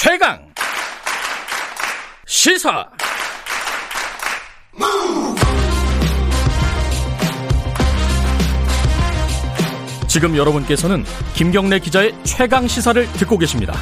[0.00, 0.38] 최강
[2.24, 2.88] 시사
[10.06, 13.74] 지금 여러분께서는 김경래 기자의 최강 시사를 듣고 계십니다.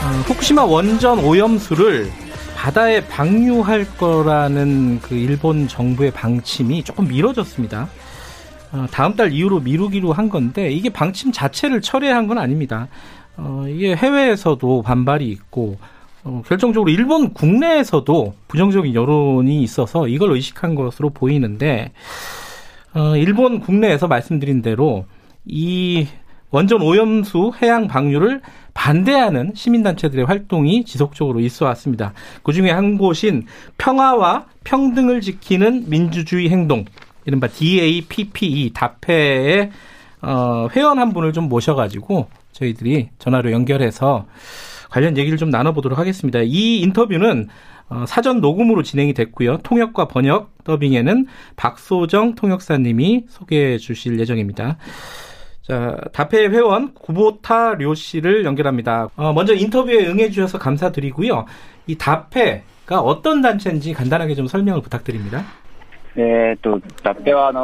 [0.00, 2.10] 아, 후쿠시마 원전 오염수를
[2.56, 7.90] 바다에 방류할 거라는 그 일본 정부의 방침이 조금 미뤄졌습니다.
[8.74, 12.88] 어, 다음 달 이후로 미루기로 한 건데 이게 방침 자체를 철회한 건 아닙니다.
[13.36, 15.78] 어, 이게 해외에서도 반발이 있고
[16.24, 21.92] 어, 결정적으로 일본 국내에서도 부정적인 여론이 있어서 이걸 의식한 것으로 보이는데
[22.94, 25.06] 어, 일본 국내에서 말씀드린 대로
[25.44, 26.08] 이
[26.50, 28.40] 원전 오염수 해양 방류를
[28.74, 32.12] 반대하는 시민단체들의 활동이 지속적으로 있어 왔습니다.
[32.42, 33.46] 그 중에 한 곳인
[33.78, 36.84] 평화와 평등을 지키는 민주주의 행동,
[37.24, 39.70] 이른바 DAPPE, 다페의
[40.22, 44.26] 어, 회원 한 분을 좀 모셔가지고 저희들이 전화로 연결해서
[44.90, 46.40] 관련 얘기를 좀 나눠보도록 하겠습니다.
[46.42, 47.48] 이 인터뷰는
[47.88, 49.58] 어, 사전 녹음으로 진행이 됐고요.
[49.58, 51.26] 통역과 번역, 더빙에는
[51.56, 54.78] 박소정 통역사님이 소개해 주실 예정입니다.
[55.62, 59.08] 자, 다페 회원 구보타 료 씨를 연결합니다.
[59.16, 61.44] 어, 먼저 인터뷰에 응해 주셔서 감사드리고요.
[61.86, 65.44] 이 다페가 어떤 단체인지 간단하게 좀 설명을 부탁드립니다.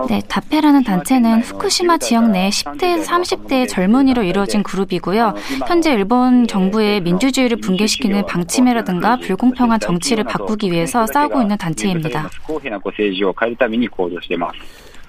[0.08, 5.34] 네, 다페라는 단체는 후쿠시마 지역 내 10대에서 30대의 젊은이로 이루어진 그룹이고요.
[5.68, 12.28] 현재 일본 정부의 민주주의를 붕괴시키는 방침이라든가 불공평한 정치를 바꾸기 위해서 싸우고 있는 단체입니다.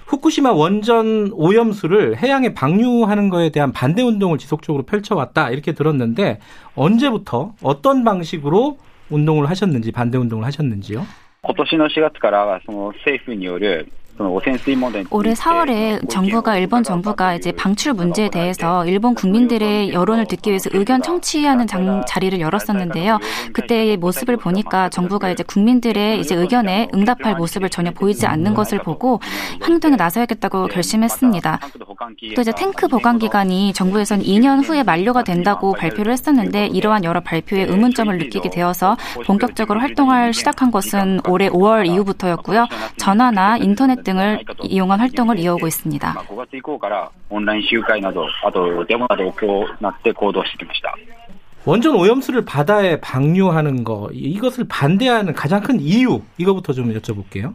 [0.06, 6.40] 후쿠시마 원전 오염수를 해양에 방류하는 것에 대한 반대 운동을 지속적으로 펼쳐왔다 이렇게 들었는데
[6.76, 8.78] 언제부터 어떤 방식으로
[9.10, 11.06] 운동을 하셨는지 반대 운동을 하셨는지요?
[11.44, 13.92] 今年の4月からはその政府による
[15.10, 21.02] 올해 4월에 정부가 일본 정부가 이제 방출 문제에 대해서 일본 국민들의 여론을 듣기 위해서 의견
[21.02, 23.20] 청취하는 장, 자리를 열었었는데요.
[23.54, 29.20] 그때의 모습을 보니까 정부가 이제 국민들의 이제 의견에 응답할 모습을 전혀 보이지 않는 것을 보고
[29.64, 31.60] 행동에 나서야겠다고 결심했습니다.
[32.36, 37.64] 또 이제 탱크 보관 기간이 정부에서는 2년 후에 만료가 된다고 발표를 했었는데 이러한 여러 발표에
[37.64, 42.68] 의문점을 느끼게 되어서 본격적으로 활동을 시작한 것은 올해 5월 이후부터였고요.
[42.98, 46.14] 전화나 인터넷 등 등을 이용한 활동을 이어오고 있습니다.
[51.64, 57.54] 원전 오염수를 바다에 방류하는 거 이것을 반대하는 가장 큰 이유 이거부터 좀 여쭤볼게요.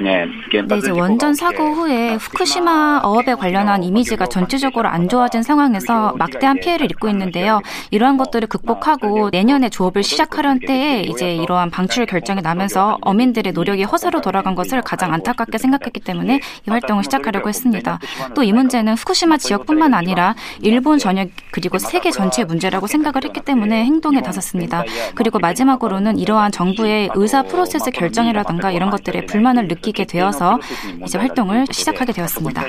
[0.00, 6.90] 네, 이제 원전 사고 후에 후쿠시마 어업에 관련한 이미지가 전체적으로 안 좋아진 상황에서 막대한 피해를
[6.90, 7.60] 입고 있는데요.
[7.90, 14.22] 이러한 것들을 극복하고 내년에 조업을 시작하려는 때에 이제 이러한 방출 결정이 나면서 어민들의 노력이 허사로
[14.22, 16.36] 돌아간 것을 가장 안타깝게 생각했기 때문에
[16.66, 17.98] 이 활동을 시작하려고 했습니다.
[18.34, 23.84] 또 이 문제는 후쿠시마 지역뿐만 아니라 일본 전역 그리고 세계 전체의 문제라고 생각을 했기 때문에
[23.84, 24.84] 행동에 나섰습니다.
[25.16, 30.58] 그리고 마지막으로는 이러한 정부의 의사 프로세스 결정이라든가 이런 것들에 불만을 느끼게 되어서
[31.04, 32.62] 이제 활동을 시작하게 되었습니다.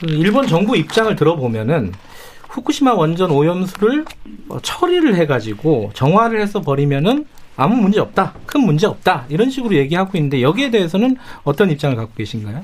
[0.00, 1.92] 그 일본 정부 입장을 들어보면은
[2.48, 4.04] 후쿠시마 원전 오염수를
[4.48, 7.26] 어, 처리를 해가지고 정화를 해서 버리면은
[7.56, 12.12] 아무 문제 없다, 큰 문제 없다 이런 식으로 얘기하고 있는데 여기에 대해서는 어떤 입장을 갖고
[12.14, 12.62] 계신가요?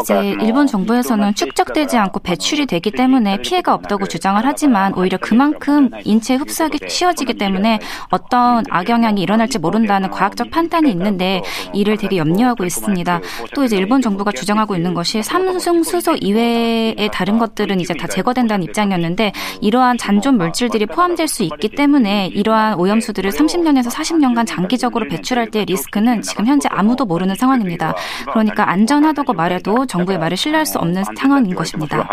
[0.00, 6.34] 이제 일본 정부에서는 축적되지 않고 배출이 되기 때문에 피해가 없다고 주장을 하지만 오히려 그만큼 인체
[6.34, 7.78] 흡수하기 쉬워지기 때문에
[8.10, 11.42] 어떤 악영향이 일어날지 모른다는 과학적 판단이 있는데
[11.72, 13.20] 이를 되게 염려하고 있습니다.
[13.54, 18.64] 또 이제 일본 정부가 주장하고 있는 것이 삼중 수소 이외의 다른 것들은 이제 다 제거된다는
[18.64, 25.66] 입장이었는데 이러한 잔존 물질들이 포함될 수 있기 때문에 이러한 오염수들을 30년에서 40년간 장기적으로 배출할 때의
[25.66, 27.94] 리스크는 지금 현재 아무도 모르는 상황입니다.
[28.32, 32.08] 그러니까 안전하다고 말해도 정부의 말을 신뢰할 수 없는 상황인 것입니다.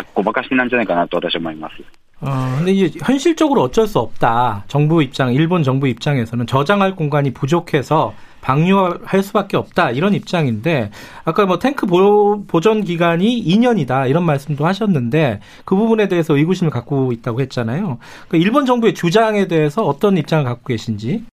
[2.22, 4.64] 어, 근데 이제 현실적으로 어쩔 수 없다.
[4.68, 9.92] 정부 입장, 일본 정부 입장에서는 저장할 공간이 부족해서 방류할 수밖에 없다.
[9.92, 10.92] 이런 입장인데,
[11.24, 14.10] 아까 뭐 탱크 보, 보전 기간이 2년이다.
[14.10, 18.00] 이런 말씀도 하셨는데, 그 부분에 대해서 의구심을 갖고 있다고 했잖아요.
[18.28, 21.24] 그러니까 일본 정부의 주장에 대해서 어떤 입장을 갖고 계신지.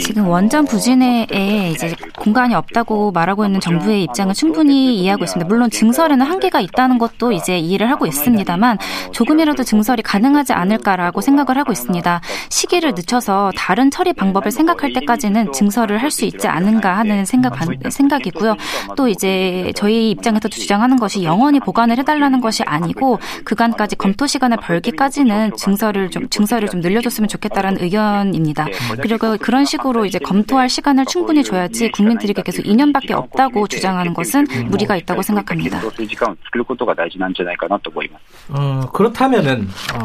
[0.00, 1.26] 지금 원전 부진에
[1.74, 5.46] 이제 공간이 없다고 말하고 있는 정부의 입장은 충분히 이해하고 있습니다.
[5.46, 8.78] 물론 증설에는 한계가 있다는 것도 이제 이해를 하고 있습니다만
[9.12, 12.20] 조금이라도 증설이 가능하지 않을까라고 생각을 하고 있습니다.
[12.48, 17.58] 시기를 늦춰서 다른 처리 방법을 생각할 때까지는 증설을 할 수 있지 않은가 하는 생각
[17.90, 18.56] 생각이고요.
[18.96, 25.56] 또 이제 저희 입장에서 주장하는 것이 영원히 보관을 해달라는 것이 아니고 그간까지 검토 시간을 벌기까지는
[25.56, 28.66] 증설을 좀 증설을 좀 늘려줬으면 됐으면 좋겠다라는 의견입니다.
[29.02, 34.96] 그리고 그런 식으로 이제 검토할 시간을 충분히 줘야지 국민들에게 계속 2년밖에 없다고 주장하는 것은 무리가
[34.96, 35.80] 있다고 생각합니다.
[38.48, 39.98] 어, 그렇다면은 어,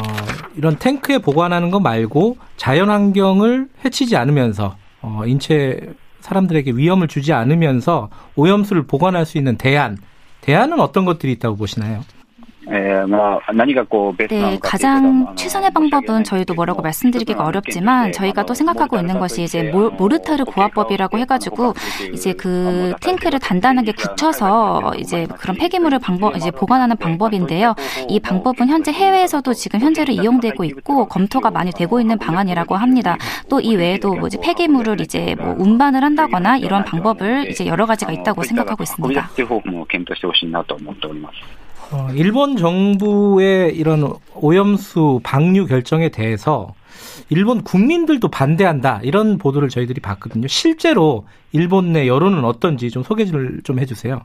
[0.56, 5.80] 이런 탱크에 보관하는 거 말고 자연환경을 해치지 않으면서 어, 인체
[6.20, 9.98] 사람들에게 위험을 주지 않으면서 오염수를 보관할 수 있는 대안,
[10.42, 12.04] 대안은 어떤 것들이 있다고 보시나요?
[14.28, 19.64] 네, 가장 최선의 방법은 저희도 뭐라고 말씀드리기가 어렵지만 저희가 또 생각하고 있는 것이 이제
[19.98, 21.74] 모르타르 고화법이라고 해가지고
[22.14, 27.74] 이제 그 탱크를 단단하게 굳혀서 이제 그런 폐기물을 방법 이제 보관하는 방법인데요.
[28.08, 33.18] 이 방법은 현재 해외에서도 지금 현재로 이용되고 있고 검토가 많이 되고 있는 방안이라고 합니다.
[33.50, 38.44] 또 이 외에도 뭐지 폐기물을 이제 뭐 운반을 한다거나 이런 방법을 이제 여러 가지가 있다고
[38.44, 39.30] 생각하고 있습니다.
[41.92, 46.74] 어, 일본 정부의 이런 오염수 방류 결정에 대해서
[47.30, 50.48] 일본 국민들도 반대한다 이런 보도를 저희들이 봤거든요.
[50.48, 54.22] 실제로 일본 내 여론은 어떤지 좀 소개를 좀 해주세요.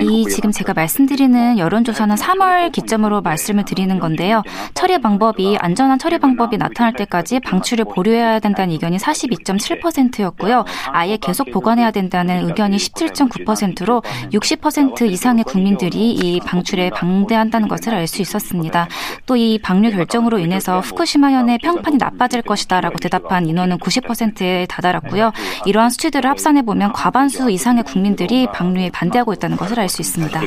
[0.00, 4.42] 이 지금 제가 말씀드리는 여론조사는 3월 기점으로 말씀을 드리는 건데요.
[4.72, 10.64] 처리 방법이 안전한 처리 방법이 나타날 때까지 방출을 보류해야 된다는 의견이 42.7%였고요.
[10.92, 14.00] 아예 계속 보관해야 된다는 의견이 17.9%로
[14.32, 18.88] 60% 이상의 국민들이 이 방출에 반대한다는 것을 알 수 있었습니다.
[19.26, 25.32] 또 이 방류 결정으로 인해서 후쿠시마현의 평판이 나빠질 것이다라고 대답한 인원은 90%에 다다랐고요.
[25.66, 30.40] 이러한 수치들을 합산해 보면 과반수 다수 이상의 국민들이 방류에 반대하고 있다는 것을 알 수 있습니다.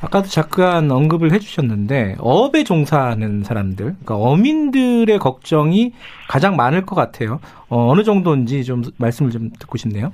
[0.00, 5.92] 아까도 잠깐 언급을 해주셨는데 어업에 종사하는 사람들, 그러니까 어민들의 걱정이
[6.28, 7.40] 가장 많을 것 같아요.
[7.68, 10.12] 어, 어느 정도인지 좀 말씀을 좀 듣고 싶네요.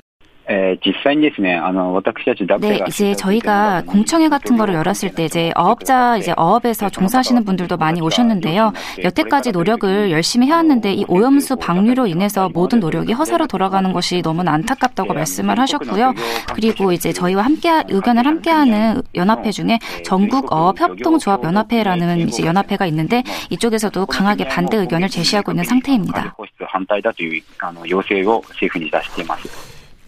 [2.79, 8.01] 네, 이제 저희가 공청회 같은 거를 열었을 때 이제 어업자 이제 어업에서 종사하시는 분들도 많이
[8.01, 8.73] 오셨는데요.
[9.05, 15.13] 여태까지 노력을 열심히 해왔는데 이 오염수 방류로 인해서 모든 노력이 허사로 돌아가는 것이 너무나 안타깝다고
[15.13, 16.15] 말씀을 하셨고요.
[16.55, 23.23] 그리고 이제 저희와 함께 의견을 함께하는 연합회 중에 전국 어업 협동조합 연합회라는 이제 연합회가 있는데
[23.51, 26.35] 이쪽에서도 강하게 반대 의견을 제시하고 있는 상태입니다.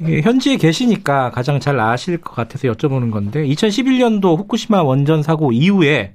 [0.01, 6.15] 현지에 계시니까 가장 잘 아실 것 같아서 여쭤보는 건데 2011년도 후쿠시마 원전 사고 이후에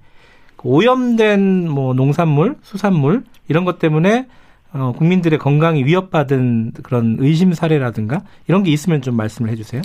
[0.66, 4.28] 오염된 뭐 농산물, 수산물 이런 것 때문에
[4.74, 9.82] 어, 국민들의 건강이 위협받은 그런 의심 사례라든가 이런 게 있으면 좀 말씀을 해주세요.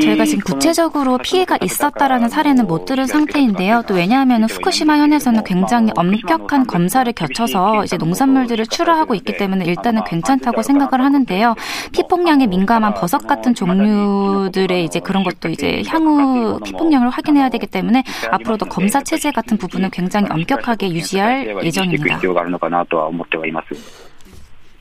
[0.00, 3.82] 저희가 지금 구체적으로 피해가 있었다라는 사례는 못 들은 상태인데요.
[3.86, 10.62] 또 왜냐하면 후쿠시마 현에서는 굉장히 엄격한 검사를 거쳐서 이제 농산물들을 출하하고 있기 때문에 일단은 괜찮다고
[10.62, 11.54] 생각을 하는데요.
[11.92, 18.66] 피폭량에 민감한 버섯 같은 종류들의 이제 그런 것도 이제 향후 피폭량을 확인해야 되기 때문에 앞으로도
[18.66, 22.04] 검사 체제 같은 부분은 굉장히 엄격하게 유지할 예정입니다.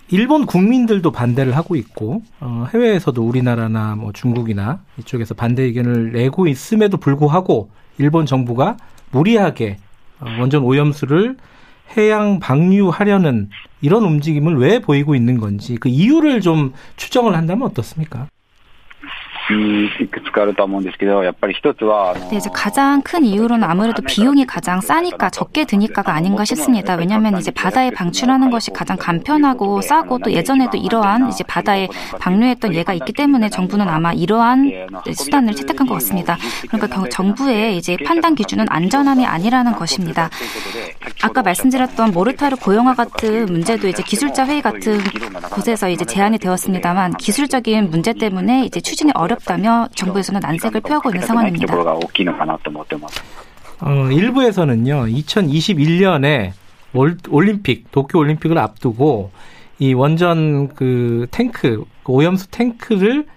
[0.09, 6.97] 일본 국민들도 반대를 하고 있고 어, 해외에서도 우리나라나 뭐 중국이나 이쪽에서 반대 의견을 내고 있음에도
[6.97, 8.77] 불구하고 일본 정부가
[9.11, 9.77] 무리하게
[10.19, 11.37] 어, 원전 오염수를
[11.97, 13.49] 해양 방류하려는
[13.81, 18.27] 이런 움직임을 왜 보이고 있는 건지 그 이유를 좀 추정을 한다면 어떻습니까?
[20.00, 26.94] いくつかあるとは思うんですけど、やっぱり一つは、 네, 이제 가장 큰 이유로는 아무래도 비용이 가장 싸니까 적게 드니까가 아닌가 싶습니다.
[26.94, 31.88] 왜냐하면 이제 바다에 방출하는 것이 가장 간편하고 싸고 또 예전에도 이러한 이제 바다에
[32.20, 36.38] 방류했던 예가 있기 때문에 정부는 아마 이러한 수단을 채택한 것 같습니다.
[36.70, 40.30] 그러니까 정부의 이제 판단 기준은 안전함이 아니라는 것입니다.
[41.22, 44.98] 아까 말씀드렸던 모르타르 고용화 같은 문제도 이제 기술자 회의 같은
[45.50, 51.21] 곳에서 이제 제안이 되었습니다만 기술적인 문제 때문에 이제 추진이 어렵 어렵다며 정부에서는 난색을 표하고 있는
[51.25, 51.65] 상황입니다.
[53.79, 56.51] 어, 일부에서는요, 2021년에
[57.29, 59.31] 올림픽, 도쿄 올림픽을 앞두고
[59.79, 63.27] 이 원전 그 탱크, 그 오염수 탱크를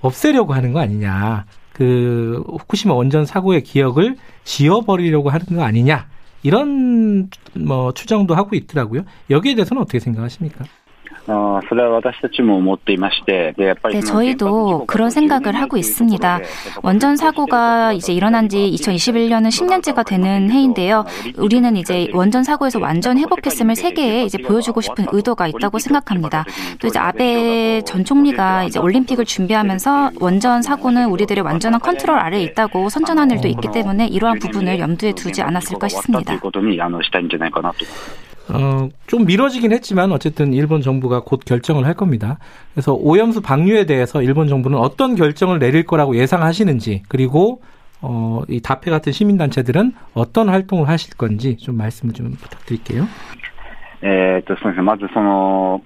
[0.00, 1.44] 없애려고 하는 거 아니냐.
[1.72, 6.06] 그 후쿠시마 원전 사고의 기억을 지워버리려고 하는 거 아니냐.
[6.42, 9.04] 이런 뭐 추정도 하고 있더라고요.
[9.30, 10.64] 여기에 대해서는 어떻게 생각하십니까?
[11.26, 11.58] 어,
[13.94, 16.40] 네, 저희도 그런 생각을 하고 있습니다.
[16.82, 21.04] 원전 사고가 이제 일어난 지 2021년은 10년째가 되는 해인데요.
[21.38, 26.44] 우리는 이제 원전 사고에서 완전 회복했음을 세계에 이제 보여주고 싶은 의도가 있다고 생각합니다.
[26.78, 32.90] 또 이제 아베 전 총리가 이제 올림픽을 준비하면서 원전 사고는 우리들의 완전한 컨트롤 아래에 있다고
[32.90, 36.34] 선전한 일도 있기 때문에 이러한 부분을 염두에 두지 않았을까 싶습니다.
[38.49, 42.39] 어, 좀 미뤄지긴 했지만 어쨌든 일본 정부가 곧 결정을 할 겁니다.
[42.73, 47.61] 그래서 오염수 방류에 대해서 일본 정부는 어떤 결정을 내릴 거라고 예상하시는지 그리고
[48.01, 53.07] 어, 이 다페 같은 시민단체들은 어떤 활동을 하실 건지 좀 말씀을 좀 부탁드릴게요.
[54.01, 54.83] えー、っと、そうですね。
[54.83, 55.81] まずその、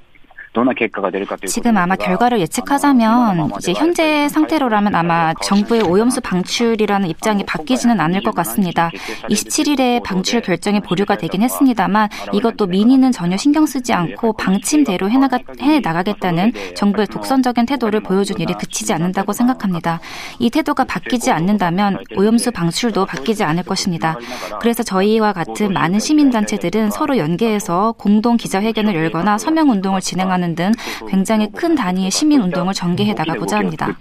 [1.48, 8.34] 지금 아마 결과를 예측하자면 이제 현재 상태로라면 아마 정부의 오염수 방출이라는 입장이 바뀌지는 않을 것
[8.34, 8.90] 같습니다.
[9.28, 16.52] 27일에 방출 결정이 보류가 되긴 했습니다만 이것도 민의는 전혀 신경 쓰지 않고 방침대로 해나가, 해나가겠다는
[16.74, 20.00] 정부의 독선적인 태도를 보여준 일이 그치지 않는다고 생각합니다.
[20.38, 24.16] 이 태도가 바뀌지 않는다면 오염수 방출도 바뀌지 않을 것입니다.
[24.60, 30.72] 그래서 저희와 같은 많은 시민단체들은 서로 연계해서 공동 기자회견을 열거나 서명운동을 진행하는 하는 등
[31.08, 33.96] 굉장히 큰 단위의 시민 운동을 전개해 나가고자 합니다.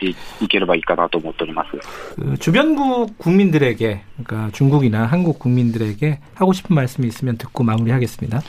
[2.16, 8.42] 그 주변국 국민들에게 그러니까 중국이나 한국 국민들에게 하고 싶은 말씀이 있으면 듣고 마무리하겠습니다.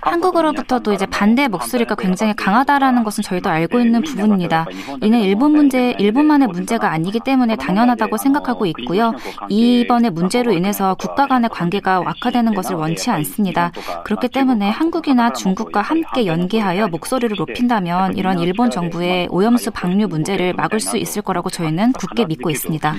[0.00, 4.66] 한국으로부터도 이제 반대 목소리가 굉장히 강하다라는 것은 저희도 알고 있는 부분입니다.
[5.02, 9.12] 이는 일본 문제, 일본만의 문제가 아니기 때문에 당연하다고 생각하고 있고요.
[9.48, 13.72] 이번의 문제로 인해서 국가 간의 관계가 악화되는 것을 원치 않습니다.
[14.04, 20.80] 그렇기 때문에 한국이나 중국과 함께 연계하여 목소리를 높인다면 이런 일본 정부의 오염수 방류 문제를 막을
[20.80, 22.94] 수 있을 거라고 저희는 굳게 믿고 있습니다.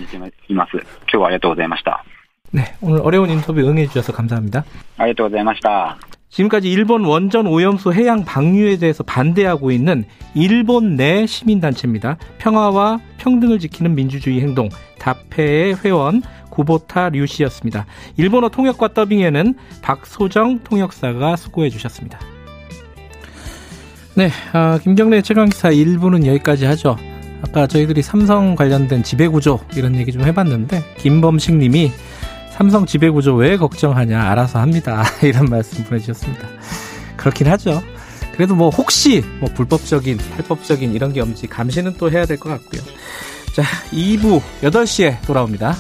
[2.56, 4.64] 네, 오늘 어려운 인터뷰 응해 주셔서 감사합니다.
[4.98, 5.98] 아리가토고자이마시다.
[6.30, 10.06] 지금까지 일본 원전 오염수 해양 방류에 대해서 반대하고 있는
[10.36, 12.18] 일본 내 시민단체입니다.
[12.38, 14.70] 평화와 평등을 지키는 민주주의 행동
[15.00, 17.88] 다페의 회원 구보타 류 씨였습니다.
[18.18, 22.20] 일본어 통역과 더빙에는 박소정 통역사가 수고해 주셨습니다.
[24.16, 26.98] 네, 아, 김경래 최강기사 1부는 여기까지 하죠.
[27.42, 31.92] 아까 저희들이 삼성 관련된 지배구조 이런 얘기 좀 해봤는데 김범식 님이
[32.58, 35.04] 삼성 지배구조 왜 걱정하냐 알아서 합니다.
[35.24, 36.48] 이런 말씀 보내주셨습니다.
[37.18, 37.82] 그렇긴 하죠.
[38.34, 42.82] 그래도 뭐 혹시 뭐 불법적인, 탈법적인 이런 게 없는지 감시는 또 해야 될 것 같고요.
[43.54, 45.76] 자, 2부 8시에 돌아옵니다.